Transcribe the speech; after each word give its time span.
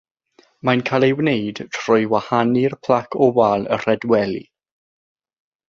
Mae'n 0.69 0.79
cael 0.89 1.03
ei 1.07 1.13
wneud 1.19 1.61
trwy 1.77 2.09
wahanu'r 2.15 2.77
plac 2.89 3.19
o 3.27 3.29
wal 3.37 3.69
y 3.79 3.81
rhedweli. 3.85 4.43